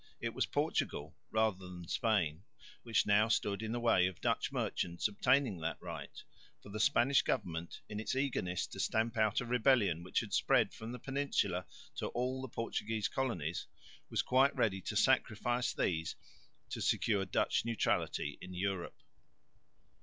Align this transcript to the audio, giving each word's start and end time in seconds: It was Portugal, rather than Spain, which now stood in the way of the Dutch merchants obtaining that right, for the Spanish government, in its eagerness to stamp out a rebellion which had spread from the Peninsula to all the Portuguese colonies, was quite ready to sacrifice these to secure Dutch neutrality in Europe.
It 0.19 0.33
was 0.33 0.47
Portugal, 0.47 1.15
rather 1.29 1.59
than 1.63 1.87
Spain, 1.87 2.43
which 2.81 3.05
now 3.05 3.27
stood 3.27 3.61
in 3.61 3.71
the 3.71 3.79
way 3.79 4.07
of 4.07 4.15
the 4.15 4.21
Dutch 4.21 4.51
merchants 4.51 5.07
obtaining 5.07 5.59
that 5.59 5.79
right, 5.79 6.23
for 6.63 6.69
the 6.69 6.79
Spanish 6.79 7.21
government, 7.21 7.81
in 7.87 7.99
its 7.99 8.15
eagerness 8.15 8.65
to 8.65 8.79
stamp 8.79 9.15
out 9.15 9.41
a 9.41 9.45
rebellion 9.45 10.01
which 10.01 10.21
had 10.21 10.33
spread 10.33 10.73
from 10.73 10.91
the 10.91 10.97
Peninsula 10.97 11.67
to 11.97 12.07
all 12.07 12.41
the 12.41 12.47
Portuguese 12.47 13.07
colonies, 13.07 13.67
was 14.09 14.23
quite 14.23 14.55
ready 14.55 14.81
to 14.81 14.95
sacrifice 14.95 15.71
these 15.71 16.15
to 16.71 16.81
secure 16.81 17.23
Dutch 17.23 17.63
neutrality 17.63 18.39
in 18.41 18.55
Europe. 18.55 19.03